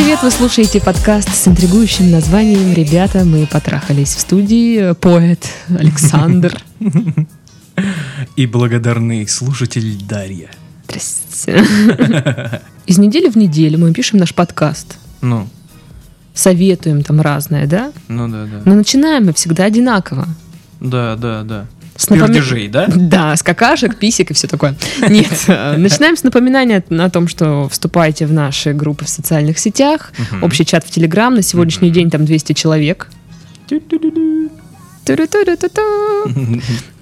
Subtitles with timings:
[0.00, 0.22] привет!
[0.22, 6.58] Вы слушаете подкаст с интригующим названием «Ребята, мы потрахались» в студии поэт Александр.
[8.34, 10.50] И благодарный слушатель Дарья.
[10.84, 11.62] Здрасте.
[12.86, 14.96] Из недели в неделю мы пишем наш подкаст.
[15.20, 15.46] Ну,
[16.32, 17.92] Советуем там разное, да?
[18.08, 18.62] ну да, да.
[18.64, 20.26] Но начинаем мы всегда одинаково.
[20.80, 21.66] Да, да, да.
[22.00, 22.86] С пердежей, да?
[22.96, 24.74] Да, с какашек, писек и все такое.
[25.06, 30.12] Нет, э, начинаем с напоминания о том, что вступайте в наши группы в социальных сетях,
[30.40, 31.34] общий чат в Телеграм.
[31.34, 33.08] На сегодняшний день там 200 человек.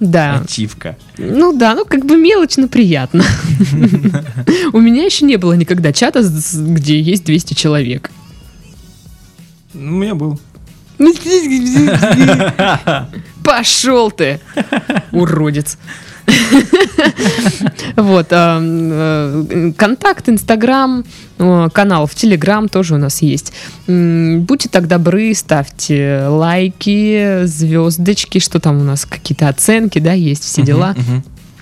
[0.01, 0.41] Да.
[0.41, 0.97] Ачивка.
[1.17, 3.23] Ну да, ну как бы мелочь, но приятно.
[4.73, 8.11] У меня еще не было никогда чата, где есть 200 человек.
[9.73, 10.39] У меня был.
[13.43, 14.39] Пошел ты,
[15.11, 15.77] уродец.
[17.95, 21.03] Вот, э, контакт, Инстаграм,
[21.39, 23.51] э, канал в Телеграм тоже у нас есть.
[23.87, 30.61] Будьте так добры, ставьте лайки, звездочки, что там у нас, какие-то оценки, да, есть все
[30.61, 30.95] дела.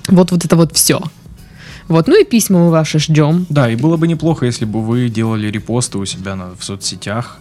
[0.10, 1.02] Вот, вот это вот все.
[1.88, 3.46] Вот, ну и письма мы ваши ждем.
[3.50, 7.38] Да, и было бы неплохо, если бы вы делали репосты у себя на- в соцсетях.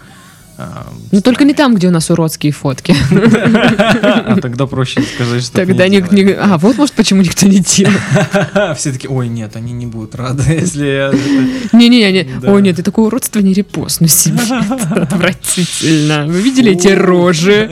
[0.59, 2.95] А, Но только не там, где у нас уродские фотки.
[3.13, 8.01] А тогда проще сказать, что Тогда ни- А, вот может почему никто не делает.
[8.79, 11.13] Все таки ой, нет, они не будут рады, если я...
[11.73, 14.39] Не-не-не, ой, нет, ты такое уродство не репостну себе.
[14.45, 16.27] Это отвратительно.
[16.27, 17.69] Вы видели эти рожи?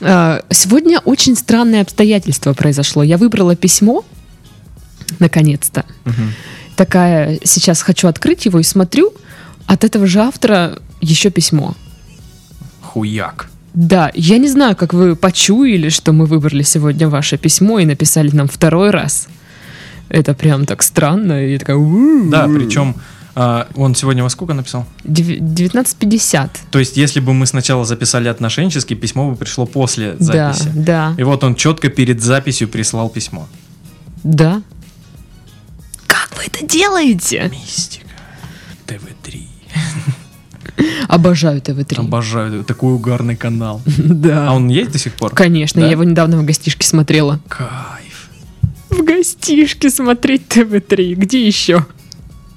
[0.00, 3.02] А, Сегодня очень странное обстоятельство произошло.
[3.02, 4.04] Я выбрала письмо,
[5.18, 5.84] наконец-то.
[6.76, 9.12] Такая, сейчас хочу открыть его и смотрю,
[9.66, 11.74] от этого же автора еще письмо.
[12.82, 13.50] Хуяк.
[13.74, 18.30] Да, я не знаю, как вы почуяли, что мы выбрали сегодня ваше письмо и написали
[18.34, 19.26] нам второй раз.
[20.08, 21.44] Это прям так странно.
[21.44, 21.76] И я такая...
[22.30, 22.94] Да, причем
[23.34, 24.86] а, он сегодня во сколько написал?
[25.02, 26.50] Дев- 19.50.
[26.70, 30.70] То есть, если бы мы сначала записали отношенческий, письмо бы пришло после Да, записи.
[30.76, 33.48] да, И вот он четко перед записью прислал письмо.
[34.22, 34.62] да.
[36.06, 37.50] Как вы это делаете?
[37.50, 38.04] Мистика.
[38.86, 39.46] ТВ-3.
[41.08, 42.00] Обожаю ТВ-3.
[42.00, 42.64] Обожаю.
[42.64, 43.80] Такой угарный канал.
[43.98, 44.48] Да.
[44.50, 45.30] А он есть до сих пор?
[45.34, 45.86] Конечно, Да?
[45.86, 47.40] я его недавно в гостишке смотрела.
[47.48, 48.28] Кайф.
[48.90, 51.14] В гостишке смотреть ТВ-3.
[51.14, 51.86] Где еще?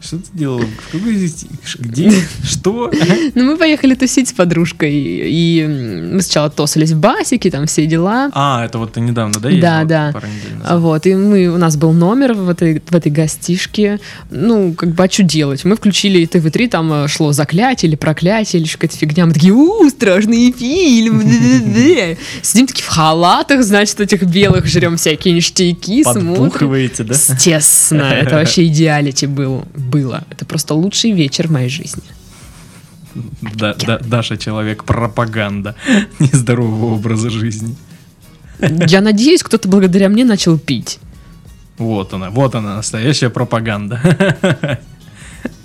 [0.07, 0.61] Что ты делал?
[0.61, 1.45] В какой здесь...
[1.79, 2.13] Где?
[2.41, 2.89] Что?
[3.35, 5.65] Ну, мы поехали тусить с подружкой, и
[6.13, 8.29] мы сначала тосались в басике, там все дела.
[8.33, 9.85] А, это вот ты недавно, да, Да, ездила?
[9.85, 10.11] да.
[10.13, 10.79] Пару недель назад.
[10.79, 13.99] Вот, и мы, у нас был номер в этой, в этой гостишке.
[14.31, 15.65] Ну, как бы, а что делать?
[15.65, 19.25] Мы включили ТВ-3, там э, шло заклятие или проклятие, или какая-то фигня.
[19.25, 21.19] Мы такие, у, страшный фильм.
[21.19, 22.15] да-да-да».
[22.41, 26.35] Сидим такие в халатах, значит, этих белых, жрем всякие ништяки, смотрим.
[26.35, 27.13] Подбухиваете, да?
[27.13, 29.65] Естественно, это вообще идеалити был,
[29.97, 30.23] было.
[30.29, 32.03] Это просто лучший вечер в моей жизни.
[33.41, 35.75] Да, да, Даша человек пропаганда
[36.19, 37.75] нездорового образа жизни.
[38.59, 40.99] Я надеюсь, кто-то благодаря мне начал пить.
[41.77, 44.79] Вот она, вот она, настоящая пропаганда.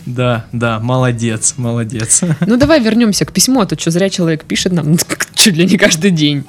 [0.05, 2.23] Да, да, молодец, молодец.
[2.41, 4.91] Ну, давай вернемся к письму, а то что зря человек пишет нам
[5.43, 6.45] чуть ли не каждый день.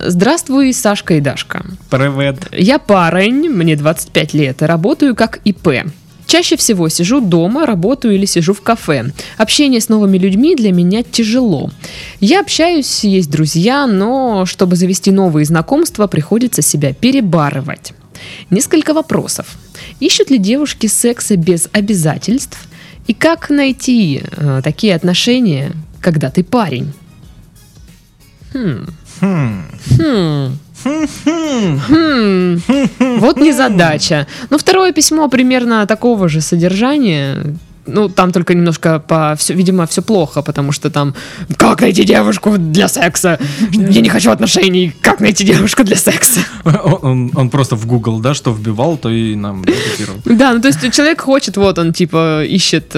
[0.00, 1.64] Здравствуй, Сашка и Дашка.
[1.88, 2.48] Привет.
[2.52, 5.68] Я парень, мне 25 лет, и работаю как ИП.
[6.26, 9.12] Чаще всего сижу дома, работаю или сижу в кафе.
[9.38, 11.70] Общение с новыми людьми для меня тяжело.
[12.18, 17.92] Я общаюсь, есть друзья, но чтобы завести новые знакомства, приходится себя перебарывать.
[18.50, 19.46] Несколько вопросов.
[20.00, 22.58] Ищут ли девушки секса без обязательств?
[23.06, 25.70] И как найти э, такие отношения,
[26.06, 26.92] когда ты парень?
[28.52, 28.86] Хм.
[29.20, 29.62] Хм.
[29.98, 31.78] Хм.
[31.88, 32.60] Хм.
[33.18, 34.26] Вот незадача.
[34.50, 37.36] Ну, второе письмо примерно такого же содержания.
[37.88, 39.34] Ну, там только немножко по...
[39.36, 41.14] Все, видимо, все плохо, потому что там
[41.56, 43.38] «Как найти девушку для секса?
[43.72, 44.92] Я не хочу отношений.
[45.02, 49.08] Как найти девушку для секса?» Он, он- он просто в Google, да, что вбивал, то
[49.10, 49.64] и нам.
[50.24, 52.96] Да, ну то есть человек хочет, вот он типа ищет,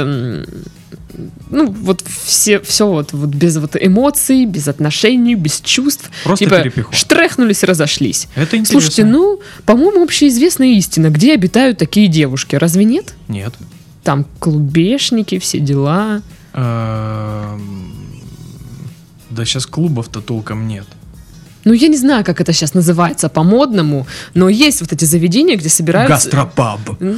[1.51, 6.11] ну вот все, все вот, вот без вот эмоций, без отношений, без чувств.
[6.25, 6.93] Просто типа перепиху.
[6.95, 8.29] штрехнулись и разошлись.
[8.35, 8.81] Это интересно.
[8.81, 13.15] Слушайте, ну, по-моему, общеизвестная истина, где обитают такие девушки, разве нет?
[13.29, 13.55] Нет.
[14.05, 16.23] Там клубешники, все дела.
[16.55, 17.95] Эм,
[19.31, 20.87] Да сейчас клубов-то толком нет.
[21.69, 25.69] Ну, я не знаю, как это сейчас называется по-модному, но есть вот эти заведения, где
[25.69, 26.15] собираются...
[26.15, 26.81] Гастропаб.
[26.99, 27.15] Ну,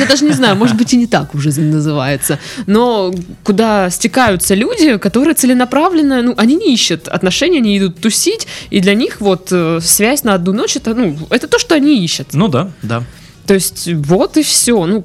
[0.00, 3.14] я даже не знаю, может быть и не так уже называется, но
[3.44, 8.94] куда стекаются люди, которые целенаправленно, ну, они не ищут отношения, они идут тусить, и для
[8.94, 12.34] них вот э, связь на одну ночь, это, ну, это то, что они ищут.
[12.34, 13.04] Ну да, да.
[13.46, 15.04] То есть вот и все, ну,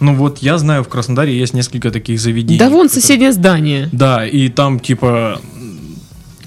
[0.00, 2.58] Ну вот я знаю, в Краснодаре есть несколько таких заведений.
[2.58, 3.88] Да вон которые- соседнее здание.
[3.92, 5.40] Да, и там типа...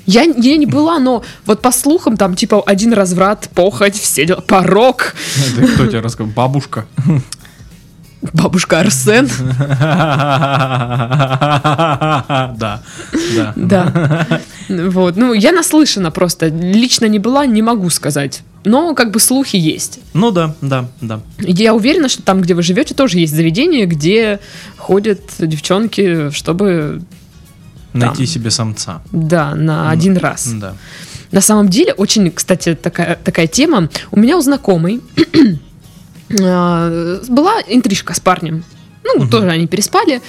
[0.10, 4.42] Я, я не была, но вот по слухам там типа один разврат, похоть, все дела,
[4.42, 6.34] порог, Это кто тебе рассказал?
[6.34, 6.88] Бабушка.
[8.34, 9.30] бабушка Арсен.
[12.58, 12.82] Да,
[13.36, 13.54] да.
[13.56, 14.42] Да.
[14.68, 15.16] Вот.
[15.16, 16.48] Ну, я наслышана просто.
[16.48, 18.42] Лично не была, не могу сказать.
[18.66, 20.00] Но как бы слухи есть.
[20.14, 21.22] Ну да, да, да.
[21.38, 24.40] Я уверена, что там, где вы живете, тоже есть заведение, где
[24.78, 27.02] ходят девчонки, чтобы,
[27.94, 29.02] Найти себе самца.
[29.12, 30.48] да, на один раз.
[30.54, 30.76] Да.
[31.32, 33.90] На самом деле, очень, кстати, такая, такая тема.
[34.12, 35.02] У меня у знакомой
[36.42, 38.64] а, была интрижка с парнем.
[39.04, 39.30] Ну, Мгм.
[39.30, 40.22] тоже они переспали.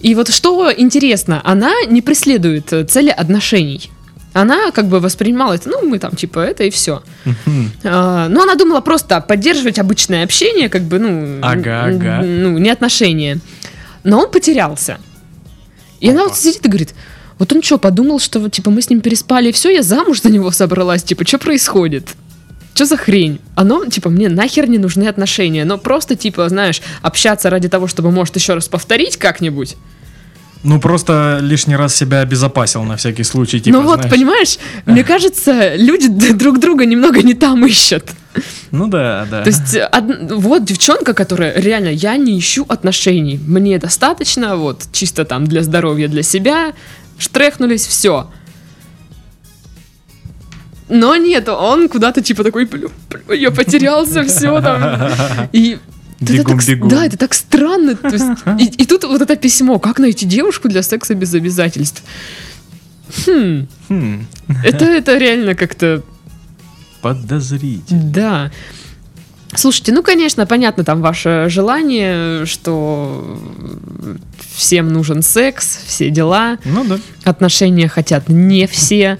[0.00, 3.90] И вот что интересно, она не преследует э, цели отношений.
[4.32, 7.02] Она как бы воспринимала это, ну, мы там типа это и все.
[7.24, 7.70] Мгм.
[7.84, 12.20] ну, она думала просто поддерживать обычное общение, как бы, ну, Ага, ага.
[12.24, 13.38] ну, не отношения.
[14.02, 14.98] Но он потерялся.
[16.04, 16.94] И она вот сидит и говорит,
[17.38, 20.30] вот он что, подумал, что типа мы с ним переспали, и все, я замуж за
[20.30, 22.08] него собралась, типа, что происходит?
[22.74, 23.40] Что за хрень?
[23.54, 28.10] Оно, типа, мне нахер не нужны отношения, но просто, типа, знаешь, общаться ради того, чтобы,
[28.10, 29.76] может, еще раз повторить как-нибудь.
[30.62, 33.60] Ну просто лишний раз себя обезопасил на всякий случай.
[33.60, 34.10] Типа, ну вот, знаешь.
[34.10, 38.04] понимаешь, мне кажется, люди друг друга немного не там ищут.
[38.70, 39.42] Ну да, да.
[39.42, 43.38] То есть, од- вот девчонка, которая реально, я не ищу отношений.
[43.46, 46.72] Мне достаточно, вот, чисто там для здоровья, для себя,
[47.18, 48.30] штрехнулись, все.
[50.88, 55.08] Но нет, он куда-то типа такой, блю, блю, я потерялся, все там.
[55.52, 55.78] И
[56.20, 56.88] это Бегом, так с- бегом.
[56.88, 57.94] Да, это так странно.
[57.96, 58.24] то есть,
[58.58, 62.02] и, и тут вот это письмо, как найти девушку для секса без обязательств.
[63.26, 64.26] Хм, Хм,
[64.64, 66.02] это, это реально как-то
[67.04, 68.02] подозрительно.
[68.12, 68.50] да.
[69.56, 73.38] Слушайте, ну, конечно, понятно там ваше желание, что
[74.56, 76.98] всем нужен секс, все дела, Ну да.
[77.22, 79.16] отношения хотят не все.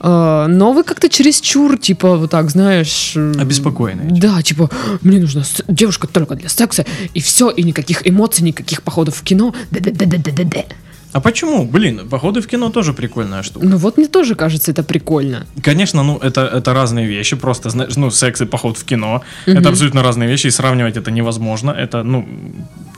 [0.00, 3.12] Э, Но вы как-то чересчур, типа, вот так, знаешь...
[3.14, 4.08] э, Обеспокоенные.
[4.20, 4.68] Да, типа,
[5.02, 9.54] мне нужна девушка только для секса, и все, и никаких эмоций, никаких походов в кино.
[9.70, 10.64] Да-да-да-да-да-да.
[11.12, 11.64] А почему?
[11.66, 13.66] Блин, походы в кино тоже прикольная штука.
[13.66, 15.46] Ну вот мне тоже кажется это прикольно.
[15.62, 19.58] Конечно, ну это, это разные вещи, просто, знаешь, ну, секс и поход в кино, Мгм.
[19.58, 22.26] это абсолютно разные вещи, и сравнивать это невозможно, это, ну,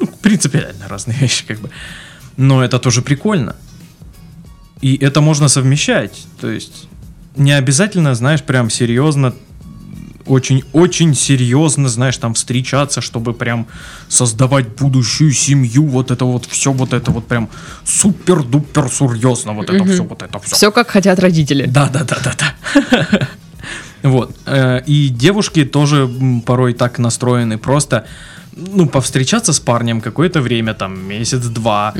[0.00, 1.70] ну, принципиально разные вещи, как бы.
[2.36, 3.56] Но это тоже прикольно.
[4.80, 6.88] И это можно совмещать, то есть
[7.36, 9.34] не обязательно, знаешь, прям серьезно,
[10.26, 13.66] очень-очень серьезно, знаешь, там встречаться, чтобы прям
[14.08, 17.48] создавать будущую семью, вот это вот все, вот это вот прям
[17.84, 20.54] супер-дупер серьезно, вот это все, вот это все.
[20.56, 21.66] Все как хотят родители.
[21.66, 23.28] Да, да, да, да, да.
[24.02, 24.36] Вот.
[24.46, 26.08] э, И девушки тоже
[26.44, 27.56] порой так настроены.
[27.56, 28.04] Просто,
[28.54, 31.94] ну, повстречаться с парнем какое-то время, там, месяц-два,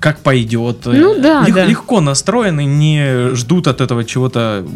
[0.00, 0.78] как пойдет.
[0.86, 1.64] Ну да, лег- да.
[1.66, 4.66] Легко настроены, не ждут от этого чего-то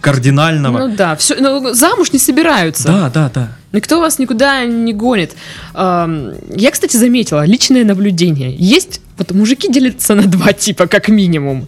[0.00, 0.78] кардинального.
[0.86, 2.88] Ну да, все, ну, замуж не собираются.
[2.88, 3.48] Да, да, да.
[3.72, 5.32] Никто вас никуда не гонит.
[5.74, 8.54] Я, кстати, заметила личное наблюдение.
[8.56, 11.66] Есть вот мужики делятся на два типа, как минимум.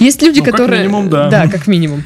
[0.00, 0.80] Есть люди, Ну, как которые...
[0.82, 1.28] минимум, да.
[1.28, 2.02] Да, как минимум.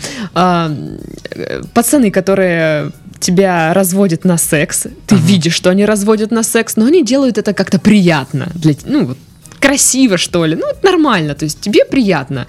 [1.73, 5.25] Пацаны, которые тебя разводят на секс, ты Ага.
[5.25, 8.49] видишь, что они разводят на секс, но они делают это как-то приятно.
[8.55, 9.15] Для, ну,
[9.61, 10.57] красиво, что ли.
[10.57, 12.49] Ну, это нормально, то есть тебе приятно.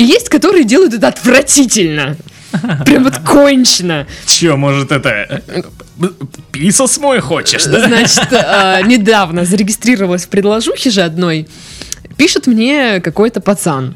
[0.00, 2.16] И есть, которые делают это отвратительно.
[2.86, 4.06] Прям вот кончено.
[4.24, 5.42] Че, может, это...
[5.46, 5.62] э,
[6.52, 7.86] Писас мой хочешь, да?
[7.86, 11.46] Значит, а, недавно зарегистрировалась в предложухе же одной.
[12.16, 13.94] Пишет мне какой-то пацан.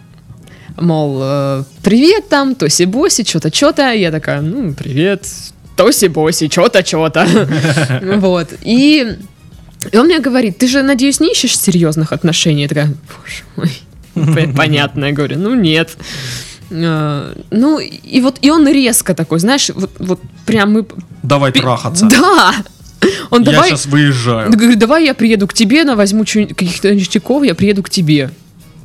[0.76, 3.90] Мол, э, привет там, тоси-боси, что-то, что-то.
[3.92, 5.26] Я такая, ну, привет,
[5.74, 7.26] тоси-боси, что-то, что-то.
[8.18, 8.52] Вот.
[8.60, 9.16] И
[9.90, 12.62] и он мне говорит, ты же, надеюсь, не ищешь серьезных отношений?
[12.62, 13.70] Я такая, боже мой,
[14.56, 15.06] понятно.
[15.06, 15.96] Я говорю, ну нет.
[16.70, 20.86] Э, Ну, и вот, и он резко такой, знаешь, вот, вот прям мы...
[21.22, 22.06] Давай трахаться.
[22.06, 22.54] Да!
[23.30, 23.70] Он Я давай...
[23.70, 24.50] сейчас выезжаю.
[24.50, 28.30] Да, говорю, давай я приеду к тебе, на возьму каких-то ништяков, я приеду к тебе.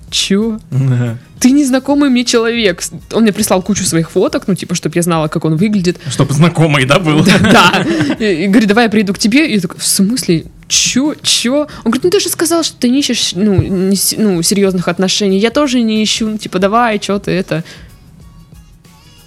[0.10, 0.60] Чё?
[1.40, 2.84] Ты незнакомый мне человек.
[3.14, 5.98] Он мне прислал кучу своих фоток, ну, типа, чтобы я знала, как он выглядит.
[6.10, 7.24] Чтобы знакомый, да, был?
[7.24, 7.86] Да.
[8.20, 9.48] И, и говорит, давай я приеду к тебе.
[9.50, 10.46] И я такой, в смысле?
[10.70, 11.16] Чё?
[11.22, 11.62] Чё?
[11.84, 15.40] Он говорит, ну ты же сказал, что ты не ищешь, ну, не ну, серьезных отношений.
[15.40, 16.30] Я тоже не ищу.
[16.30, 17.64] Ну, типа, давай, что ты это...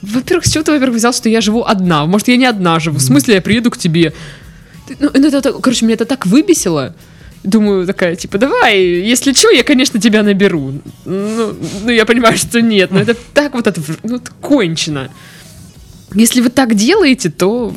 [0.03, 2.07] Во-первых, с чего ты, во-первых, взял, что я живу одна?
[2.07, 2.99] Может, я не одна живу?
[2.99, 4.13] В смысле, я приеду к тебе?
[4.87, 6.95] Ты- Ну, это, это- короче, меня это так выбесило.
[7.45, 8.81] Думаю, такая, типа, давай,
[9.11, 10.75] если что, я, конечно, тебя наберу.
[11.05, 15.09] Ну, ну, я понимаю, что нет, но это так вот, отв- ну, это кончено.
[16.15, 17.73] Если вы так делаете, то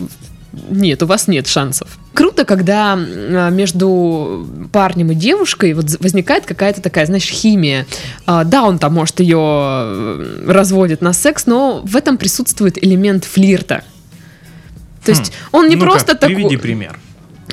[0.70, 1.88] нет, у вас нет шансов.
[2.14, 7.86] круто, когда м, между парнем и девушкой вот возникает какая-то такая, знаешь, химия.
[8.26, 13.84] А, Да, он там, может, ее разводит на секс, но в этом присутствует элемент флирта.
[15.04, 16.36] То есть он не Ну-ка, просто такой...
[16.36, 17.00] Приведи пример.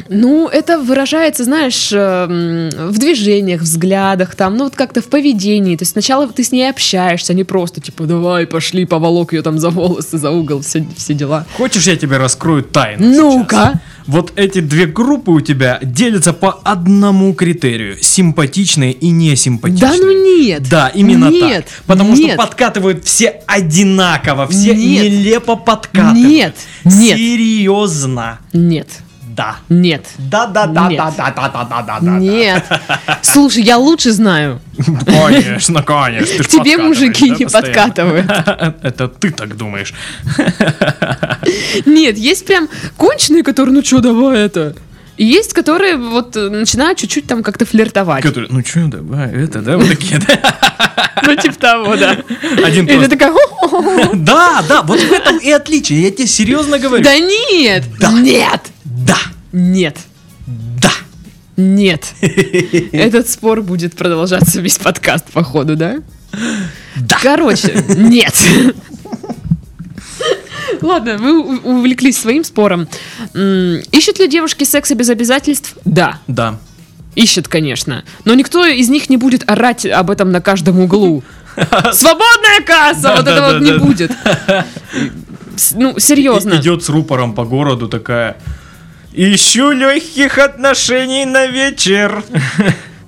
[0.08, 5.76] Ну, это выражается, знаешь, эм, в движениях, взглядах, там, ну, вот как-то в поведении.
[5.76, 9.42] То есть сначала ты с ней общаешься, а не просто, типа, давай, пошли, поволок ее
[9.42, 11.46] там за волосы, за угол, все, все дела.
[11.56, 13.06] Хочешь, я тебе раскрою тайну?
[13.06, 13.80] Ну-ка.
[14.06, 19.90] Вот эти две группы у тебя делятся по одному критерию: симпатичные и несимпатичные.
[19.90, 20.68] Да ну нет.
[20.68, 21.84] Да, именно нет, так.
[21.86, 22.30] Потому нет.
[22.30, 25.04] что подкатывают все одинаково, все Нет.
[25.04, 26.16] нелепо подкатывают.
[26.16, 27.16] Нет, нет.
[27.16, 28.40] Серьезно.
[28.52, 28.88] Нет,
[29.34, 29.56] Да.
[29.70, 30.98] нет, Да, да, да, Нет.
[30.98, 32.10] да, да, да, да, да, да, да.
[32.18, 32.64] нет.
[33.22, 34.60] Слушай, я лучше знаю.
[35.06, 36.44] Конечно, конечно.
[36.44, 38.30] К тебе мужики не подкатывают.
[38.82, 39.94] Это ты так думаешь.
[41.86, 44.74] Нет, есть прям конченые, которые, ну что, давай это.
[45.16, 48.22] И есть, которые вот э, начинают чуть-чуть там как-то флиртовать.
[48.22, 50.58] Которые, ну что, давай, это, да, вот такие, да.
[51.24, 52.18] Ну, типа того, да.
[52.64, 53.32] Один И ты такая.
[54.14, 57.04] Да, да, вот в этом и отличие, я тебе серьезно говорю.
[57.04, 58.10] да нет, Да.
[58.10, 58.60] нет,
[59.06, 59.18] Да,
[59.52, 59.96] нет,
[60.46, 60.90] да.
[61.56, 62.14] нет.
[62.20, 65.98] Этот спор будет продолжаться весь подкаст, походу, да?
[66.96, 67.18] Да.
[67.22, 68.34] Короче, нет.
[70.80, 72.88] Ладно, вы увлеклись своим спором.
[73.34, 75.76] Ищут ли девушки секса без обязательств?
[75.84, 76.18] Да.
[76.26, 76.58] Да.
[77.14, 78.04] Ищет, конечно.
[78.24, 81.22] Но никто из них не будет орать об этом на каждом углу.
[81.92, 83.14] Свободная касса!
[83.16, 84.10] Вот это вот не будет.
[85.74, 86.54] Ну, серьезно.
[86.54, 88.36] Идет с рупором по городу такая.
[89.12, 92.24] Ищу легких отношений на вечер.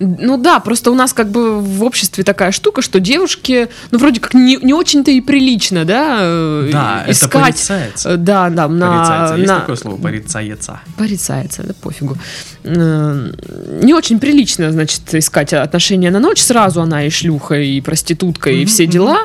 [0.00, 4.20] Ну да, просто у нас как бы в обществе такая штука, что девушки, ну вроде
[4.20, 7.30] как не, не очень-то и прилично, да, э, Да, это искать.
[7.54, 8.11] порицается.
[8.11, 8.88] э, Да, да, на...
[8.99, 9.34] Порицается.
[9.37, 9.96] Есть на- такое слово?
[9.96, 10.80] Порицается.
[10.99, 12.18] Порицается, да пофигу.
[12.64, 16.40] Не очень прилично, значит, искать отношения на ночь.
[16.40, 19.20] Сразу она и шлюха, и проститутка, и все дела.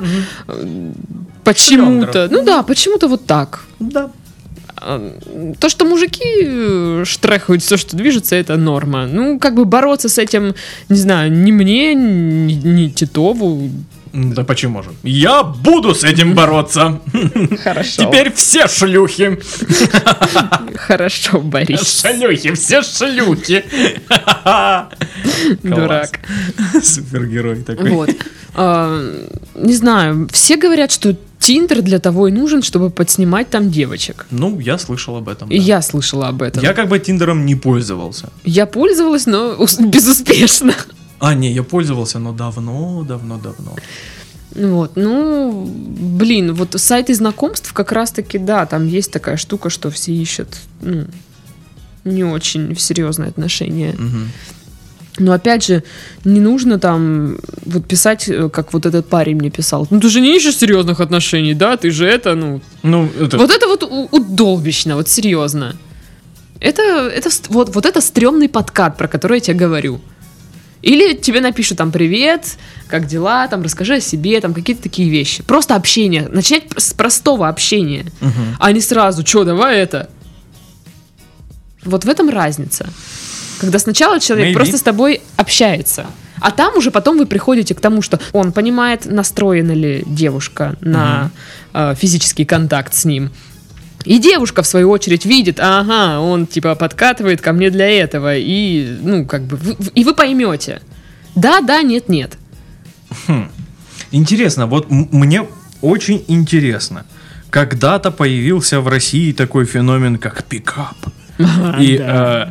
[0.47, 0.91] Э,
[1.43, 2.27] Почему-то.
[2.29, 3.61] Ну да, почему-то вот так.
[3.79, 4.11] Да.
[4.81, 9.07] А, То, что мужики э, штрехают все, что движется, это норма.
[9.07, 10.55] Ну, как бы бороться с этим,
[10.89, 13.69] не знаю, ни мне, ни, ни Титову.
[14.13, 14.89] Да почему же?
[15.03, 16.99] Я буду с этим бороться.
[17.63, 18.03] Хорошо.
[18.05, 19.39] Теперь все шлюхи.
[20.75, 22.01] Хорошо, Борис.
[22.01, 23.63] Шлюхи, все шлюхи.
[25.63, 26.19] Дурак.
[26.81, 27.89] Супергерой такой.
[27.91, 28.09] Вот.
[28.55, 28.99] А,
[29.55, 34.25] Не знаю, все говорят, что Тиндер для того и нужен, чтобы подснимать там девочек.
[34.31, 35.49] Ну, я слышал об этом.
[35.49, 35.63] И да.
[35.63, 36.61] я слышала об этом.
[36.61, 38.29] Я как бы Тиндером не пользовался.
[38.43, 40.73] Я пользовалась, но ус- безуспешно.
[41.19, 43.75] А, не, я пользовался, но давно, давно, давно.
[44.55, 50.11] Вот, ну, блин, вот сайты знакомств как раз-таки, да, там есть такая штука, что все
[50.11, 50.47] ищут,
[50.81, 51.05] ну,
[52.03, 53.93] не очень серьезные отношения.
[53.97, 54.31] Мгм.
[55.19, 55.83] Но опять же,
[56.23, 59.85] не нужно там вот писать, э, как вот этот парень мне писал.
[59.89, 61.75] Ну ты же не ищешь серьезных отношений, да?
[61.75, 62.61] Ты же это, ну.
[62.83, 63.37] Ну, это...
[63.37, 65.75] Вот это вот удолбищно, вот серьезно.
[66.61, 69.99] Это, это вот, вот это стрёмный подкат, про который я тебе говорю.
[70.81, 72.57] Или тебе напишут там привет,
[72.87, 75.43] как дела, там расскажи о себе, там какие-то такие вещи.
[75.43, 76.27] Просто общение.
[76.29, 78.55] Начать с простого общения, Мгм.
[78.59, 80.09] а не сразу, что, давай это.
[81.83, 82.89] Вот в этом разница.
[83.59, 84.53] Когда сначала человек Maybe.
[84.53, 86.05] просто с тобой общается,
[86.39, 91.31] а там уже потом вы приходите к тому, что он понимает, настроена ли девушка на
[91.73, 93.31] э, физический контакт с ним.
[94.05, 98.35] И девушка, в свою очередь, видит, ага, он типа подкатывает ко мне для этого.
[98.37, 100.81] И, ну, как бы, вы- и вы поймете.
[101.35, 102.37] Да, да, нет, нет.
[104.11, 105.45] Интересно, вот мне
[105.81, 107.05] очень интересно.
[107.49, 110.95] Когда-то появился в России такой феномен, как пикап.
[111.79, 112.47] И э,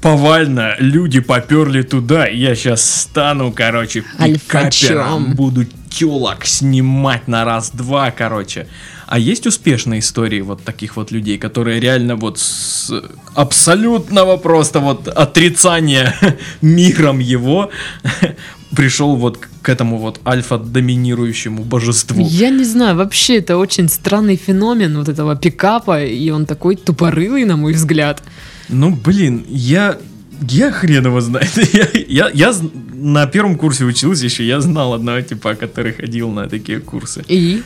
[0.00, 2.26] повально люди поперли туда.
[2.26, 5.34] Я сейчас стану, короче, пикапером.
[5.34, 8.66] Буду телок снимать на раз-два, короче.
[9.06, 12.90] А есть успешные истории вот таких вот людей, которые реально вот с
[13.34, 16.14] абсолютного просто вот отрицания
[16.62, 17.70] миром его
[18.74, 22.26] пришел вот к этому вот альфа-доминирующему божеству.
[22.28, 27.44] Я не знаю, вообще это очень странный феномен вот этого пикапа, и он такой тупорылый,
[27.44, 28.22] на мой взгляд.
[28.68, 29.98] Ну, блин, я...
[30.48, 31.50] Я хрен его знает.
[31.72, 32.54] Я, я, я
[32.94, 37.24] на первом курсе учился еще, я знал одного типа, который ходил на такие курсы.
[37.28, 37.62] И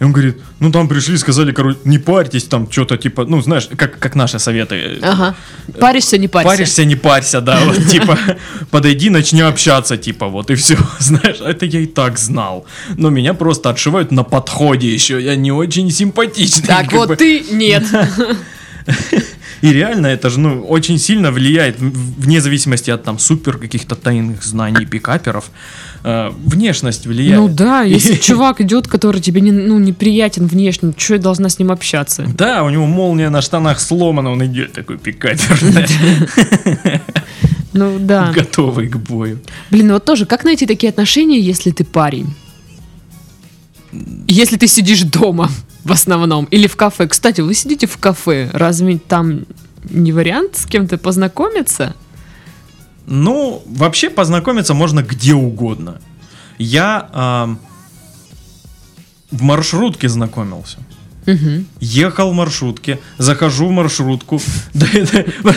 [0.00, 3.68] И он говорит, ну там пришли, сказали, короче, не парьтесь, там что-то типа, ну знаешь,
[3.76, 4.98] как, как наши советы.
[5.02, 5.34] ага,
[5.80, 6.48] паришься, не парься.
[6.48, 8.18] Паришься, не парься, да, вот типа,
[8.70, 12.64] подойди, начни общаться, типа, вот и все, знаешь, это я и так знал.
[12.96, 16.66] Но меня просто отшивают на подходе еще, я не очень симпатичный.
[16.66, 17.16] Так вот бы.
[17.16, 17.84] ты нет.
[19.60, 24.44] И реально это же, ну, очень сильно влияет, вне зависимости от там супер каких-то тайных
[24.44, 25.50] знаний пикаперов,
[26.04, 27.40] э, внешность влияет.
[27.40, 31.48] Ну да, если И- чувак идет, который тебе не, ну, неприятен внешне, что я должна
[31.48, 32.24] с ним общаться?
[32.36, 35.58] Да, у него молния на штанах сломана, он идет такой пикапер,
[37.72, 38.32] Ну да.
[38.34, 39.38] готовый к бою.
[39.70, 42.34] Блин, ну вот тоже, как найти такие отношения, если ты парень?
[44.26, 45.50] Если ты сидишь дома
[45.88, 47.08] в основном или в кафе.
[47.08, 49.46] Кстати, вы сидите в кафе, разве там
[49.84, 51.94] не вариант с кем-то познакомиться?
[53.06, 55.98] Ну, вообще познакомиться можно где угодно.
[56.58, 57.58] Я ам,
[59.30, 60.78] в маршрутке знакомился.
[61.28, 61.66] Мгм.
[61.80, 64.40] Ехал в маршрутке, захожу в маршрутку,
[64.74, 64.86] да-
[65.44, 65.54] да-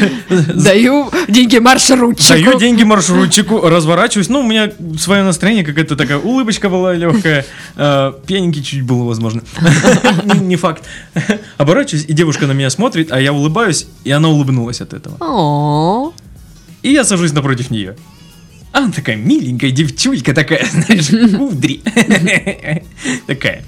[0.53, 2.27] Даю деньги маршрутчику.
[2.33, 4.27] даю деньги маршрутчику, разворачиваюсь.
[4.27, 7.45] Ну, у меня свое настроение, какая-то такая улыбочка была легкая,
[7.77, 9.43] э, пьяненький чуть было, возможно.
[10.41, 10.83] Не- факт.
[11.57, 16.11] Оборачиваюсь, и девушка на меня смотрит, а я улыбаюсь, и она улыбнулась от этого.
[16.83, 17.95] И я сажусь напротив нее.
[18.73, 21.81] А она такая миленькая девчулька, такая, знаешь, кудри.
[23.27, 23.63] Такая.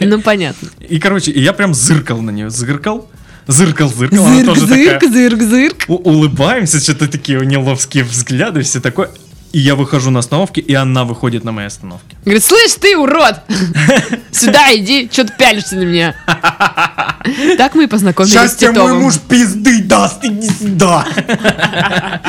[0.00, 0.68] ну понятно.
[0.88, 2.50] И, короче, и я прям зыркал на нее.
[2.50, 3.08] Зыркал,
[3.46, 4.24] зыркал, зыркал.
[4.26, 5.12] Она Зырк, тоже зырк, такая.
[5.12, 5.84] зырк, зырк.
[5.88, 9.10] у- Улыбаемся, что-то такие неловкие взгляды, все такое.
[9.52, 12.16] И я выхожу на остановке, и она выходит на моей остановке.
[12.24, 13.36] Говорит, слышь, ты урод!
[14.30, 16.14] Сюда иди, что ты пялишься на меня?
[17.58, 19.10] Так мы и познакомились с Титовым.
[19.28, 21.04] пизды даст, иди сюда.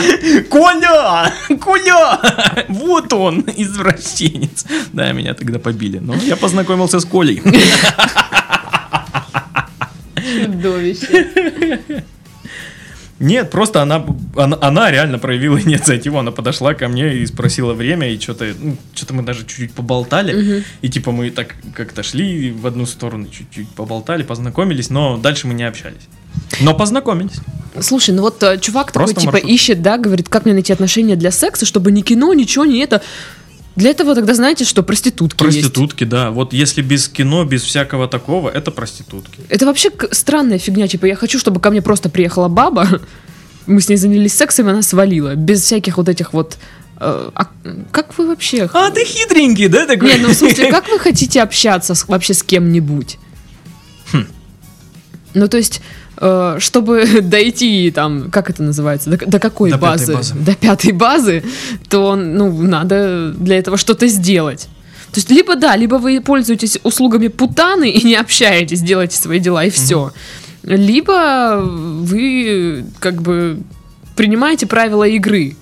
[0.49, 1.31] Коля!
[1.61, 2.19] Коля!
[2.67, 4.65] Вот он, извращенец.
[4.91, 5.99] Да, меня тогда побили.
[5.99, 7.41] Но я познакомился с Колей.
[10.15, 12.03] Чудовище.
[13.19, 16.17] Нет, просто она, она, она реально проявила инициативу.
[16.17, 20.63] Она подошла ко мне и спросила время, и что-то, ну, что-то мы даже чуть-чуть поболтали.
[20.81, 25.53] И типа мы так как-то шли в одну сторону, чуть-чуть поболтали, познакомились, но дальше мы
[25.53, 26.07] не общались.
[26.61, 27.39] Но познакомились.
[27.81, 29.51] Слушай, ну вот э, чувак такой, Просто типа, маршрут.
[29.51, 33.01] ищет, да, говорит, как мне найти отношения для секса, чтобы ни кино, ничего, не это.
[33.75, 35.59] Для этого тогда знаете, что проститутки есть.
[35.61, 36.31] Проститутки, да.
[36.31, 39.39] Вот если без кино, без всякого такого, это проститутки.
[39.47, 42.87] Это вообще странная фигня, типа, я хочу, чтобы ко мне просто приехала баба,
[43.67, 46.57] мы с ней занялись сексом, и она свалила, без всяких вот этих вот...
[46.99, 47.47] э, а
[47.91, 48.69] как вы вообще...
[48.73, 50.13] А ты хитренький, да, такой?
[50.13, 53.17] Не, ну в смысле, как вы хотите общаться с- вообще с кем-нибудь?
[54.11, 54.25] Хм.
[55.35, 55.81] Ну, то есть,
[56.59, 60.13] чтобы дойти там, как это называется, до, до какой До базы?
[60.13, 60.35] базы.
[60.35, 61.43] До пятой базы,
[61.89, 64.67] то, ну, надо для этого что-то сделать.
[65.11, 69.65] То есть, либо да, либо вы пользуетесь услугами путаны и не общаетесь, делаете свои дела
[69.65, 70.11] и все.
[70.63, 73.59] Либо вы, как бы,
[74.15, 75.55] принимаете правила игры.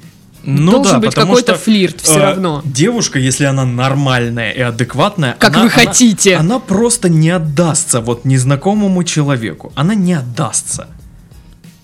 [0.49, 2.61] Ну Должен да, быть какой-то флирт все э, равно.
[2.63, 6.37] Девушка, если она нормальная и адекватная, Как она- вы она- хотите.
[6.37, 9.73] Она просто не отдастся вот незнакомому человеку.
[9.75, 10.87] Она не отдастся.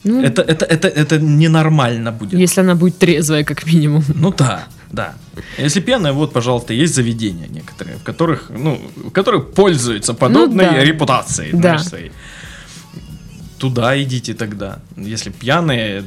[0.05, 2.39] Ну, Это, это, это, это ненормально будет.
[2.39, 4.01] Если она будет трезвая, как минимум.
[4.15, 5.13] Ну да, да.
[5.57, 10.83] Если пьяная, вот, пожалуйста, есть заведения некоторые, в которых, ну, в которых пользуются подобной да.
[10.85, 11.59] репутацией, Да.
[11.59, 12.11] знаешь, своей.
[13.57, 14.79] Туда идите тогда.
[14.95, 16.03] Если пьяные,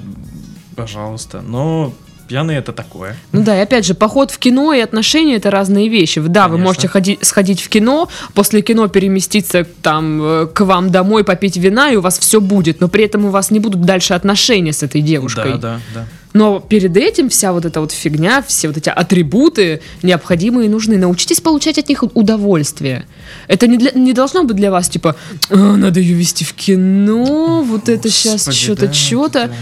[0.74, 1.42] пожалуйста.
[1.42, 1.92] Но
[2.28, 3.16] пьяные это такое.
[3.32, 6.20] Ну да, и опять же, поход в кино и отношения это разные вещи.
[6.20, 6.64] Да, вы Конечно.
[6.64, 11.90] можете ходи- сходить в кино, после кино переместиться там э, к вам домой, попить вина,
[11.90, 14.82] и у вас все будет, но при этом у вас не будут дальше отношения с
[14.82, 15.52] этой девушкой.
[15.52, 16.06] Да, да, да.
[16.32, 20.98] Но перед этим вся вот эта вот фигня, все вот эти атрибуты необходимые и нужны.
[20.98, 23.06] Научитесь получать от них удовольствие.
[23.48, 25.16] Это не, для- не должно быть для вас типа,
[25.48, 29.38] «А, надо ее вести в кино, вот это сейчас Господи, что-то, да, что-то.
[29.38, 29.54] это-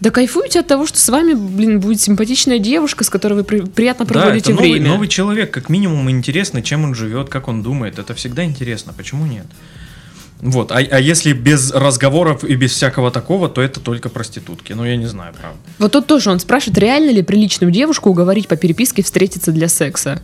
[0.00, 3.60] Да кайфуйте от того, что с вами, блин, будет симпатичная девушка, с которой вы при-
[3.60, 4.88] приятно Да, проводите это новый, время.
[4.88, 7.98] новый человек, как минимум интересно, чем он живет, как он думает.
[7.98, 8.94] Это всегда интересно.
[8.96, 9.44] Почему нет?
[10.40, 14.72] Вот, а, а если без разговоров и без всякого такого, то это только проститутки.
[14.72, 15.58] Ну, я не знаю, правда.
[15.78, 20.22] Вот тут тоже он спрашивает, реально ли приличную девушку уговорить по переписке встретиться для секса?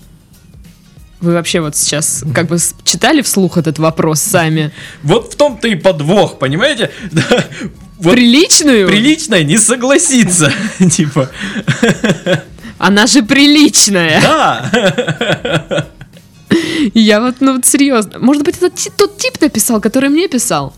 [1.21, 4.71] Вы вообще вот сейчас как бы читали вслух этот вопрос сами?
[5.03, 6.91] Вот в том-то и подвох, понимаете?
[7.99, 8.87] Вот Приличную?
[8.89, 10.53] приличная не согласится.
[10.93, 11.31] Типа,
[12.79, 14.21] Она же приличная.
[14.21, 15.87] да.
[16.95, 18.19] Я вот, ну вот серьезно.
[18.19, 20.75] Может быть, это тот тип написал, который мне писал?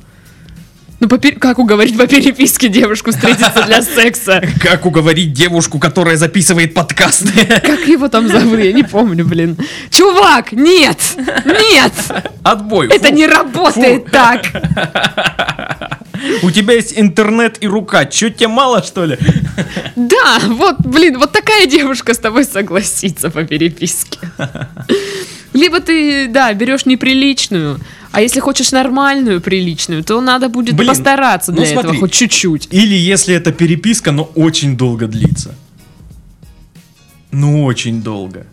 [1.01, 4.43] Ну, по пер- как уговорить по переписке девушку встретиться для секса?
[4.61, 7.45] Как уговорить девушку, которая записывает подкасты?
[7.63, 8.59] Как его там зовут?
[8.59, 9.57] Я не помню, блин.
[9.91, 10.99] Чувак, нет!
[11.45, 11.93] Нет!
[12.43, 12.89] Отбой.
[12.89, 13.15] Это Фу.
[13.15, 14.43] не работает так!
[16.43, 18.05] У тебя есть интернет и рука.
[18.07, 19.19] Че тебе мало, что ли?
[19.97, 24.19] Да, вот, блин, вот такая девушка с тобой согласится по переписке.
[25.53, 27.81] Либо ты, да, берешь неприличную,
[28.13, 32.01] а если хочешь нормальную, приличную, то надо будет Блин, постараться ну для этого смотри.
[32.01, 32.69] хоть чуть-чуть.
[32.71, 35.55] Или если это переписка, но очень долго длится.
[37.31, 38.47] Ну, очень долго.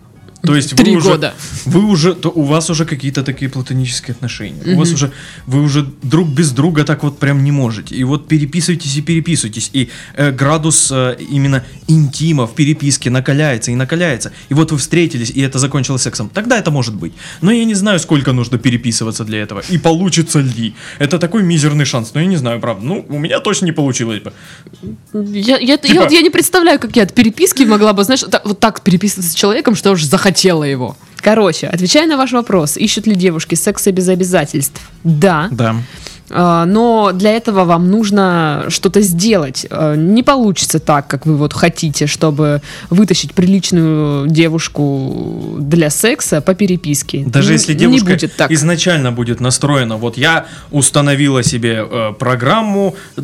[0.45, 1.33] То есть Три вы уже, года.
[1.65, 4.75] Вы уже, то у вас уже какие-то такие платонические отношения.
[4.75, 5.11] У вас уже,
[5.47, 7.95] вы уже друг без друга так вот прям не можете.
[7.95, 9.69] И вот переписывайтесь и переписывайтесь.
[9.73, 14.31] И э, градус э, именно интима в переписке накаляется и накаляется.
[14.49, 16.29] И вот вы встретились, и это закончилось сексом.
[16.29, 17.13] Тогда это может быть.
[17.41, 19.63] Но я не знаю, сколько нужно переписываться для этого.
[19.69, 20.73] И получится ли.
[20.99, 22.11] Это такой мизерный шанс.
[22.13, 22.85] Но я не знаю, правда.
[22.85, 24.33] Ну, у меня точно не получилось бы.
[25.13, 28.21] Я, я, Типа- я, вот я не представляю, как я от переписки могла бы, знаешь,
[28.21, 30.95] так- вот так переписываться с человеком, что уже захотела его.
[31.17, 34.79] Короче, отвечая на ваш вопрос, ищут ли девушки секса без обязательств?
[35.03, 35.47] Да.
[35.51, 35.75] Да.
[36.29, 39.65] А, Но для этого вам нужно что-то сделать.
[39.69, 46.55] А, Не получится так, как вы вот хотите, чтобы вытащить приличную девушку для секса по
[46.55, 47.23] переписке.
[47.25, 48.51] Даже если не девушка будет так.
[48.51, 53.21] изначально будет настроена, вот я установила себе э, программу э,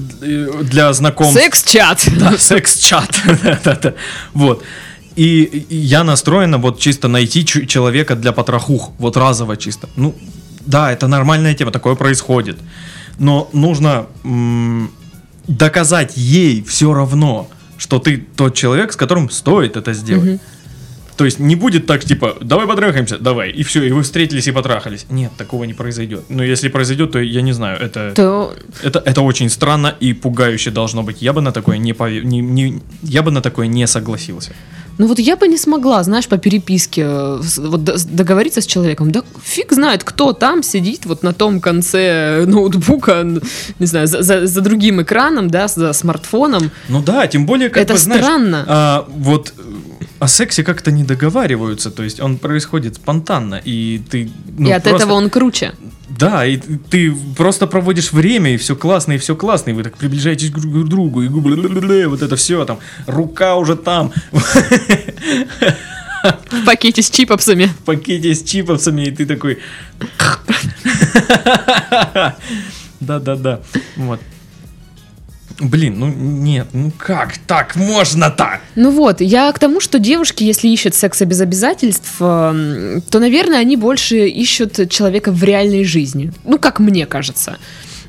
[0.62, 1.40] для знакомств.
[1.40, 2.08] Секс-чат.
[2.20, 3.22] Да, секс-чат.
[4.34, 4.64] Вот.
[5.16, 9.88] И я настроена вот чисто найти человека для потрохух, вот разово чисто.
[9.98, 10.16] Ну,
[10.66, 12.58] да, это нормальная тема, такое происходит.
[13.20, 14.90] Но нужно м,
[15.48, 17.48] доказать ей все равно,
[17.78, 20.40] что ты тот человек, с которым стоит это сделать.
[21.18, 24.52] То есть не будет так, типа, давай потрахаемся, давай, и все, и вы встретились и
[24.52, 25.06] потрахались.
[25.10, 26.24] Нет, такого не произойдет.
[26.30, 30.72] Но если произойдет, то я не знаю, это, То это, это очень странно и пугающе
[30.72, 31.22] должно быть.
[31.22, 34.52] Я бы на такое не, пове- не, не- я бы на такое не согласился.
[35.02, 37.84] Ну вот я бы не смогла, знаешь, по переписке э, вот
[38.16, 39.12] договориться с человеком.
[39.12, 43.42] Да фиг знает, кто там сидит вот на том конце ноутбука, н-
[43.80, 46.70] не знаю, за, за- за другим экраном, да, за смартфоном.
[46.90, 48.64] Ну да, тем более, как Это бы, знаешь, странно.
[48.68, 49.62] а, вот э,
[50.20, 54.30] о сексе как-то не договариваются, то есть он происходит спонтанно, и ты...
[54.56, 55.74] ну, и от просто- этого он круче.
[56.22, 59.98] Да, и ты просто проводишь время, и все классно, и все классно, и вы так
[59.98, 64.14] приближаетесь друг к другу, и вот это все там, рука уже там,
[66.52, 67.66] В пакете с чипопсами.
[67.66, 69.58] в пакете с чипсами, и ты такой...
[73.00, 73.62] Да-да-да,
[73.96, 74.20] вот.
[75.62, 78.62] Блин, ну нет, ну как так можно так?
[78.76, 83.60] Ну вот, я к тому, что девушки, если ищут секса без обязательств, эм, то, наверное,
[83.60, 86.34] они больше ищут человека в реальной жизни.
[86.46, 87.58] Ну, как мне кажется.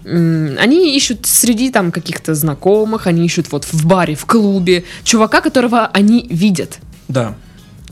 [0.05, 5.87] Они ищут среди там каких-то знакомых, они ищут вот в баре, в клубе, чувака, которого
[5.93, 6.79] они видят.
[7.09, 7.35] Да,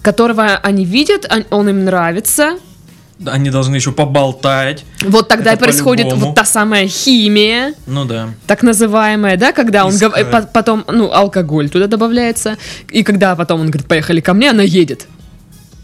[0.02, 2.58] Которого они видят, он им нравится.
[3.26, 8.30] Они должны еще поболтать, Вот тогда Это и происходит вот та самая химия, ну да.
[8.46, 10.08] так называемая, да, когда он Искра.
[10.08, 12.56] гов- по- потом, ну, алкоголь туда добавляется,
[12.90, 15.06] и когда потом он говорит, поехали ко мне, она едет.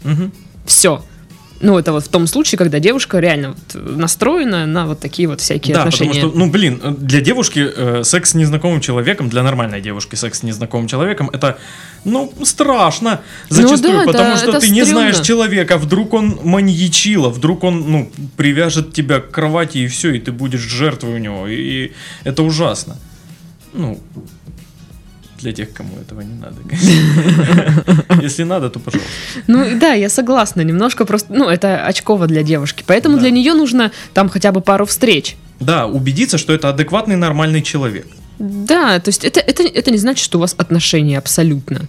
[0.03, 0.31] Мгм.
[0.65, 1.03] Все.
[1.59, 5.41] Ну, это вот в том случае, когда девушка реально вот настроена на вот такие вот
[5.41, 6.13] всякие Да, отношения.
[6.13, 10.15] потому что, ну, блин, э, для девушки э, секс с незнакомым человеком, для нормальной девушки
[10.15, 11.57] секс с незнакомым человеком, это,
[12.05, 15.11] ну, страшно зачастую, да, потому это- что ты не стрёмно.
[15.11, 20.19] знаешь человека, вдруг он маньячила, вдруг он, ну, привяжет тебя к кровати и все, и
[20.19, 21.93] ты будешь жертвой у него, и, и
[22.23, 22.97] это ужасно.
[23.73, 23.99] Ну,
[25.39, 26.55] для тех, кому этого не надо.
[26.67, 27.83] конечно.
[28.27, 29.09] Если надо, то пожалуйста.
[29.47, 33.21] Ну, да, я согласна, немножко просто, ну, это очково для девушки, поэтому Да.
[33.21, 35.35] для нее нужно там хотя бы пару встреч.
[35.59, 38.05] Да, убедиться, что это адекватный, нормальный человек.
[38.39, 41.81] Да, то есть это, это, это не значит, что у вас отношения абсолютно.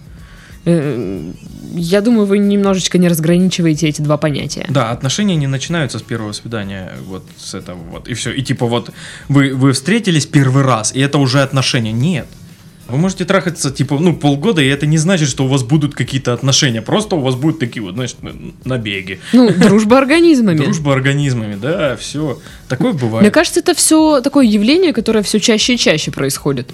[0.65, 1.31] Э,
[1.75, 4.65] Я думаю, вы немножечко не разграничиваете эти два понятия.
[4.69, 8.31] Да, отношения не начинаются с первого свидания, вот с этого вот, и все.
[8.31, 8.89] И типа вот
[9.27, 11.91] вы, вы встретились первый раз, и это уже отношения.
[11.93, 12.25] Нет.
[12.89, 16.33] Вы можете трахаться, типа, ну, полгода, и это не значит, что у вас будут какие-то
[16.33, 16.81] отношения.
[16.81, 19.19] Просто у вас будут такие вот, н- набеги.
[19.33, 20.57] Ну, дружба организмами.
[20.57, 22.39] Дружба организмами, да, все.
[22.67, 23.33] Такое Мне бывает.
[23.33, 26.69] кажется, это все такое явление, которое все чаще и чаще происходит.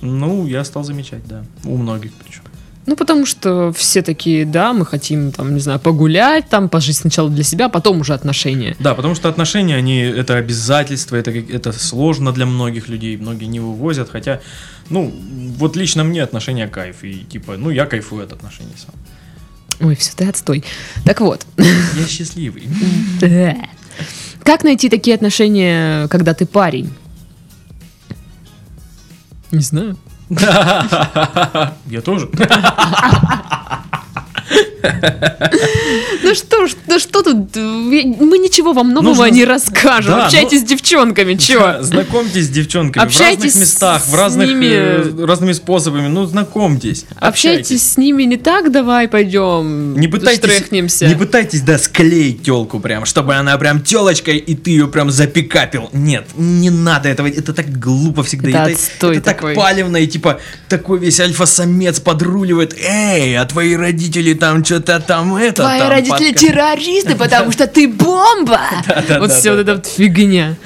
[0.00, 1.44] Ну, я стал замечать, да.
[1.64, 2.42] У многих причем.
[2.84, 7.30] Ну, потому что все такие, да, мы хотим, там, не знаю, погулять, там, пожить сначала
[7.30, 8.76] для себя, а потом уже отношения.
[8.80, 13.60] Да, потому что отношения, они, это обязательство, это, это сложно для многих людей, многие не
[13.60, 14.40] вывозят, хотя,
[14.90, 15.12] ну,
[15.58, 18.94] вот лично мне отношения кайф, и типа, ну, я кайфую от отношений сам.
[19.88, 20.64] Ой, все, ты отстой.
[21.04, 21.46] Так вот.
[21.56, 22.68] Я счастливый.
[24.42, 26.92] Как найти такие отношения, когда ты парень?
[29.52, 29.96] Не знаю.
[31.86, 32.28] Я тоже.
[36.32, 37.54] Ну что ж, ну что тут?
[37.54, 40.12] Я, мы ничего вам нового Нужно- не расскажем.
[40.12, 41.60] Да, Общайтесь ну- с девчонками, чего?
[41.60, 44.66] Да, знакомьтесь с девчонками Общайтесь в разных местах, в разных ними.
[44.66, 46.08] э, разными способами.
[46.08, 47.04] Ну, знакомьтесь.
[47.16, 49.94] Общайтесь с ними не так, давай пойдем.
[50.00, 51.06] Не пытайтесь, штрехнемся.
[51.06, 55.90] не пытайтесь, да, склеить телку прям, чтобы она прям телочкой, и ты ее прям запикапил.
[55.92, 58.48] Нет, не надо этого, это так глупо всегда.
[58.48, 59.54] Это отстой это так такой.
[59.54, 60.40] палевно, и типа
[60.70, 62.74] такой весь альфа-самец подруливает.
[62.82, 67.66] Эй, а твои родители там что-то там это Твои там родители подка- террористы, потому что
[67.66, 68.60] ты бомба!
[69.18, 70.56] Вот все вот эта фигня.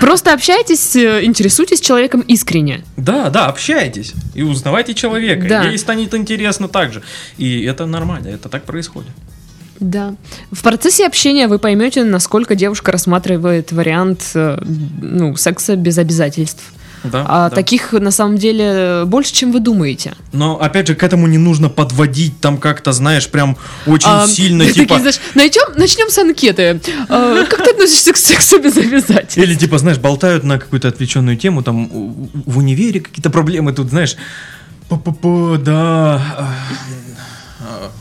[0.00, 2.84] Просто общайтесь, э, интересуйтесь человеком искренне.
[2.96, 5.46] Да, да, общайтесь и узнавайте человека.
[5.48, 5.64] Да.
[5.64, 7.02] Ей станет интересно так же.
[7.36, 9.10] И это нормально, это так происходит.
[9.80, 10.14] Да.
[10.52, 14.58] В процессе общения вы поймете, насколько девушка рассматривает вариант э,
[15.00, 16.62] ну, секса без обязательств.
[17.04, 17.54] Да, А да.
[17.56, 20.14] таких на самом деле больше, чем вы думаете.
[20.32, 24.64] Но опять же, к этому не нужно подводить там как-то, знаешь, прям очень А, сильно,
[24.66, 24.98] такие, типа.
[24.98, 26.80] знаешь, начнем, начнем с анкеты.
[27.08, 29.38] А, как ты относишься к сексу без обязательств?
[29.38, 31.88] Или типа, знаешь, болтают на какую-то отвлеченную тему, там
[32.46, 34.16] в универе какие-то проблемы тут, знаешь.
[34.88, 36.48] Па-па-па, да.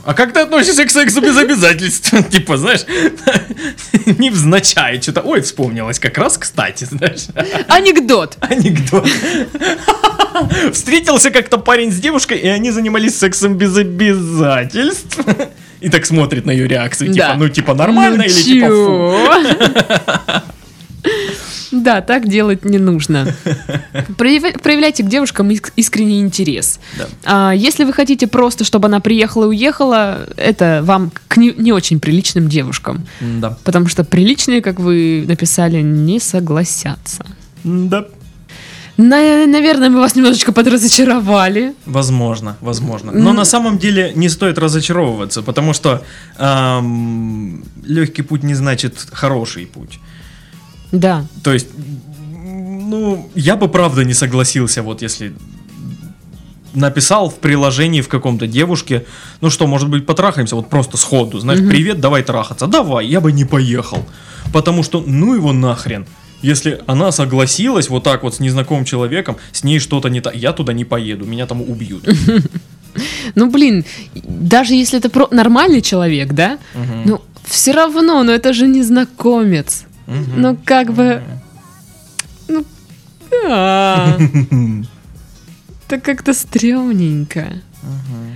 [0.05, 2.13] А, как ты относишься к сексу без обязательств?
[2.29, 2.81] Типа, знаешь,
[4.17, 5.21] невзначай что-то.
[5.21, 7.27] Ой, вспомнилось как раз, кстати, знаешь.
[7.67, 8.37] Анекдот.
[8.41, 9.07] Анекдот.
[10.71, 15.19] Встретился как-то парень с девушкой, и они занимались сексом без обязательств.
[15.81, 19.15] И так смотрит на ее реакцию, типа, ну типа нормально Ну или типа фу.
[21.71, 23.35] Да, так делать не нужно.
[24.17, 26.79] Прояв- Проявляйте к девушкам иск- искренний интерес.
[26.97, 27.05] Да.
[27.25, 31.71] А если вы хотите просто, чтобы она приехала и уехала, это вам к не, не
[31.71, 33.05] очень приличным девушкам.
[33.21, 33.57] Да.
[33.63, 37.25] Потому что приличные, как вы написали, не согласятся.
[37.63, 38.05] Да.
[38.97, 41.73] На- наверное, мы вас немножечко подразочаровали.
[41.85, 43.11] Возможно, возможно.
[43.13, 46.03] Но на самом деле не стоит разочаровываться, потому что
[46.37, 49.99] ам, легкий путь не значит хороший путь.
[50.91, 51.25] Да.
[51.43, 55.33] То есть, ну, я бы правда не согласился, вот если
[56.73, 59.05] написал в приложении в каком-то девушке,
[59.41, 62.67] ну что, может быть, потрахаемся, вот просто сходу, знаешь, привет, давай трахаться.
[62.67, 64.05] Давай, я бы не поехал.
[64.53, 66.05] Потому что, ну его нахрен.
[66.41, 70.53] Если она согласилась вот так вот с незнакомым человеком, с ней что-то не так, я
[70.53, 72.07] туда не поеду, меня там убьют.
[73.35, 76.57] Ну, блин, даже если это про- нормальный человек, да?
[77.05, 79.85] Ну, все равно, но это же незнакомец.
[80.09, 80.41] Мгм.
[80.41, 81.21] Ну, как бы...
[82.47, 82.65] Ну,
[83.43, 84.17] да.
[85.87, 87.61] Это как-то стрёмненько.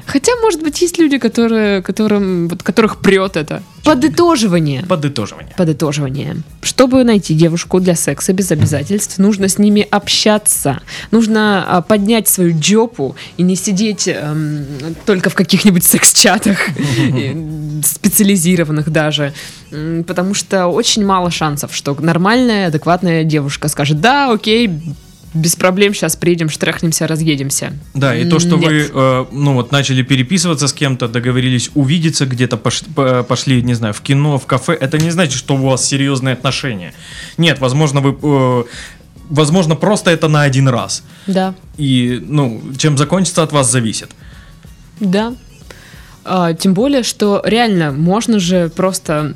[0.06, 3.62] Хотя, может быть, есть люди, которые, которым, вот, которых прет это.
[3.84, 4.84] Подытоживание.
[4.86, 5.54] Подытоживание.
[5.58, 6.44] Подытоживание.
[6.76, 10.82] Чтобы найти девушку для секса без обязательств, нужно с ними общаться.
[11.12, 14.66] Нужно а, поднять свою джопу и не сидеть эм,
[15.06, 16.58] только в каких-нибудь секс-чатах,
[16.98, 17.36] э,
[17.84, 19.34] специализированных даже.
[19.70, 24.72] Потому что очень мало шансов, что нормальная, адекватная девушка скажет, да, окей,
[25.34, 27.74] без проблем, сейчас приедем, штрахнемся, разъедемся.
[27.94, 28.66] Да, и то, что Нет.
[28.66, 33.74] вы, э, ну вот, начали переписываться с кем-то, договорились увидеться где-то, пош- по- пошли, не
[33.74, 36.94] знаю, в кино, в кафе, это не значит, что у вас серьезные отношения.
[37.38, 38.64] Нет, возможно, вы, э,
[39.30, 41.04] возможно, просто это на один раз.
[41.28, 41.56] Да.
[41.78, 44.12] И, ну, чем закончится, от вас зависит.
[45.00, 45.34] Да.
[46.26, 49.34] А, тем более, что реально можно же просто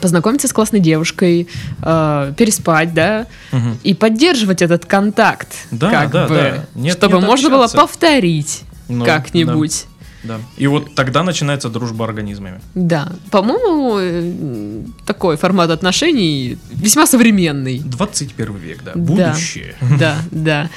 [0.00, 1.48] познакомиться с классной девушкой,
[1.82, 3.78] а, переспать, да, Мгм.
[3.82, 6.66] и поддерживать этот контакт, Да, как да, бы, да.
[6.74, 9.86] Нет, чтобы нет, можно было повторить Ну, как-нибудь.
[10.22, 10.40] Да.
[10.56, 12.60] И вот тогда начинается дружба организмами.
[12.74, 13.12] Да.
[13.30, 17.78] По-моему, э, такой формат отношений весьма современный.
[17.78, 18.92] 21 век, да.
[18.94, 19.00] Да.
[19.00, 19.76] Будущее.
[20.00, 20.68] Да, да.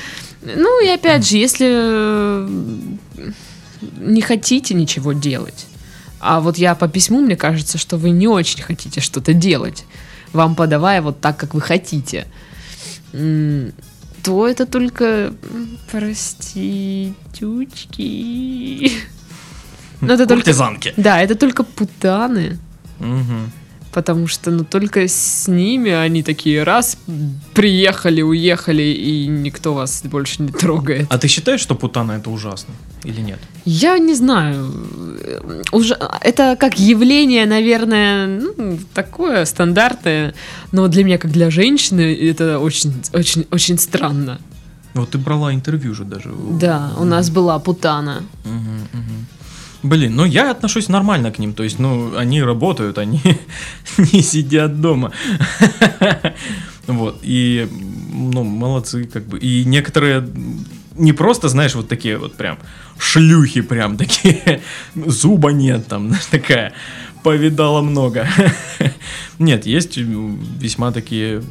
[0.43, 2.47] Ну и опять же, если э,
[3.99, 5.65] не хотите ничего делать,
[6.19, 9.85] а вот я по письму, мне кажется, что вы не очень хотите что-то делать,
[10.33, 12.27] вам подавая вот так, как вы хотите,
[13.11, 15.33] то это только
[15.91, 17.13] проститючки.
[20.01, 20.53] Ну, это только...
[20.97, 22.57] Да, это только путаны.
[22.99, 23.51] Мгм.
[23.91, 26.97] Потому что, ну, только с ними они такие раз
[27.53, 31.07] приехали, уехали, и никто вас больше не трогает.
[31.09, 32.73] А ты считаешь, что путана это ужасно?
[33.03, 33.39] Или нет?
[33.65, 34.71] Я не знаю.
[35.71, 40.33] Уже это как явление, наверное, ну, такое стандартное,
[40.71, 44.39] но для меня, как для женщины, это очень, очень, очень странно.
[44.93, 46.31] Вот ты брала интервью же даже.
[46.59, 48.23] Да, у нас была путана.
[48.43, 49.25] Мгм, мгм.
[49.81, 53.21] Блин, ну я отношусь нормально к ним, то есть, ну, они работают, они
[53.97, 55.11] не сидят дома.
[56.87, 57.67] Вот, и,
[58.11, 59.37] ну, молодцы, как бы.
[59.37, 60.27] И некоторые
[60.99, 62.57] не просто, знаешь, вот такие вот прям
[62.97, 64.61] шлюхи прям такие,
[64.95, 66.73] зуба нет там, такая.
[67.23, 68.27] повидала много.
[69.39, 71.41] Нет, есть э, весьма такие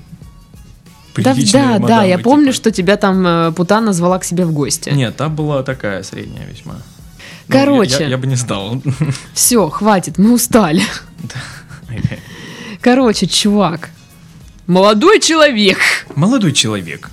[1.16, 2.56] Да, да, да, я помню, типа.
[2.56, 4.90] что тебя там э, Путана звала к себе в гости.
[4.90, 6.74] Нет, та была такая средняя весьма.
[6.74, 6.80] Ну,
[7.52, 7.94] Короче.
[7.94, 8.82] я, я- я бы не стал.
[9.34, 10.82] Все, хватит, мы устали.
[12.80, 13.90] Короче, чувак,
[14.66, 15.78] молодой человек,
[16.14, 17.11] Молодой человек.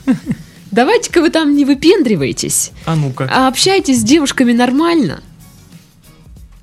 [0.75, 3.27] Давайте-ка вы там не выпендривайтесь, А ну-ка.
[3.31, 5.21] а общайтесь с девушками нормально.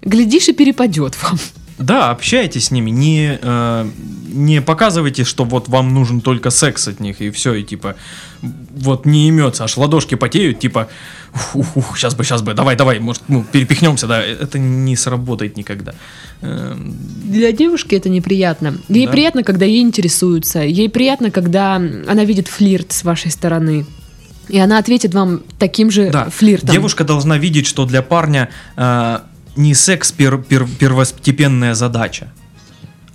[0.03, 1.39] Глядишь и перепадет вам.
[1.79, 3.89] Да, общайтесь с ними, не, э,
[4.29, 7.97] не показывайте, что вот вам нужен только секс от них, и все, и типа,
[8.43, 10.89] вот не имется, аж ладошки потеют, типа,
[11.55, 15.57] ух, ух, сейчас бы, сейчас бы, давай, давай, может, ну, перепихнемся, да, это не сработает
[15.57, 15.95] никогда.
[16.43, 16.95] Эм,
[17.25, 18.75] Для девушки это неприятно.
[18.89, 19.13] Ей Да.
[19.13, 20.61] приятно, когда ей интересуются.
[20.61, 23.87] Ей приятно, когда она видит флирт с вашей стороны.
[24.53, 26.71] И она ответит вам таким же Да, флиртом.
[26.71, 29.19] девушка должна видеть, что для парня э,
[29.57, 32.31] не секс пер- пер- первостепенная задача,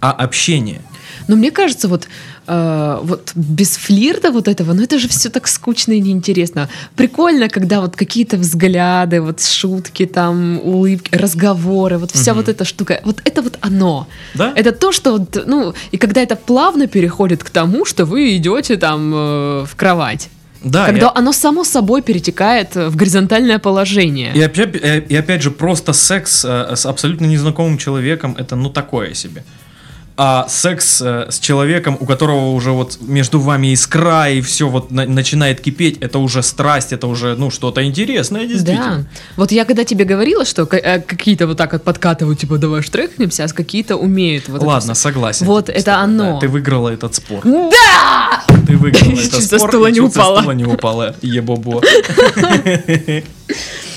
[0.02, 0.82] а общение.
[1.28, 2.08] Но мне кажется, вот,
[2.47, 6.69] э, вот без флирта вот этого, ну это же все так скучно и неинтересно.
[6.95, 12.41] Прикольно, когда вот какие-то взгляды, вот шутки, там, улыбки, разговоры, вот вся Мгм.
[12.41, 14.08] вот эта штука, вот это вот оно.
[14.34, 14.54] Да?
[14.56, 18.78] Это то, что, вот, ну, и когда это плавно переходит к тому, что вы идете
[18.78, 20.30] там э, в кровать.
[20.63, 24.32] Да, когда я- оно само собой перетекает в горизонтальное положение.
[24.36, 28.70] И опять, э, и опять же, просто секс э, с абсолютно незнакомым человеком это ну
[28.70, 29.43] такое себе.
[30.20, 34.90] А секс э, с человеком, у которого уже вот между вами искра и все вот
[34.90, 39.06] на- начинает кипеть, это уже страсть, это уже ну что-то интересное действительно.
[39.12, 39.20] Да.
[39.36, 43.44] Вот я когда тебе говорила, что э, какие-то вот так вот подкатывают, типа, давай штрехнемся,
[43.44, 44.48] а какие-то умеют.
[44.50, 45.04] Вот это Ладно, всё.
[45.04, 45.46] согласен.
[45.46, 46.34] Вот это тобой, оно.
[46.34, 47.42] да, ты выиграла этот спор.
[47.44, 48.42] Да!
[48.66, 49.70] Ты выиграла Чуть этот со спор.
[49.70, 50.40] стула не чуть со упала.
[50.40, 51.16] стула не упала.
[51.22, 51.82] Ебобо.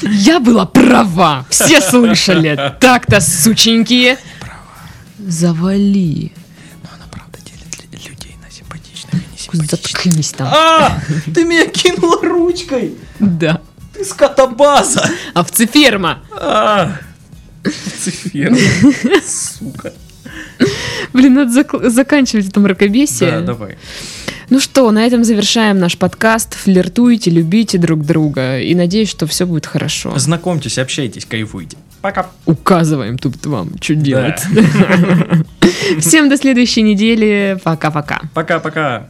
[0.02, 1.44] Я была права.
[1.50, 2.58] Все слышали.
[2.80, 4.16] Так-то, сученьки.
[5.26, 6.32] Завали.
[6.82, 9.70] Но она правда делит людей на симпатичных и несимпатичных.
[9.70, 10.48] Заткнись там.
[10.50, 11.00] А,
[11.34, 12.94] ты меня кинула ручкой.
[13.18, 13.60] Да.
[13.94, 15.08] Ты скотобаза.
[15.34, 16.22] Овцеферма.
[16.32, 16.96] А,
[17.98, 18.56] Цифер.
[19.26, 19.92] Сука.
[21.12, 23.30] Блин, надо зак- заканчивать это мракобесие.
[23.30, 23.76] Да, давай.
[24.48, 26.54] Ну что, на этом завершаем наш подкаст.
[26.54, 28.58] Флиртуйте, любите друг друга.
[28.60, 30.18] И надеюсь, что все будет хорошо.
[30.18, 31.76] Знакомьтесь, общайтесь, кайфуйте.
[32.00, 32.26] Пока.
[32.46, 34.40] Указываем тут вам, что делать.
[35.98, 37.58] Всем до следующей недели.
[37.62, 38.20] Пока-пока.
[38.34, 39.06] Пока-пока.